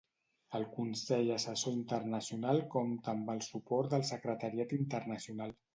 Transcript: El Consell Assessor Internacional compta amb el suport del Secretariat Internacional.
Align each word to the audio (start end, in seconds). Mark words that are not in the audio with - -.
El 0.59 0.63
Consell 0.77 1.29
Assessor 1.35 1.75
Internacional 1.81 2.65
compta 2.77 3.17
amb 3.17 3.33
el 3.37 3.47
suport 3.53 3.95
del 3.97 4.11
Secretariat 4.13 4.79
Internacional. 4.85 5.61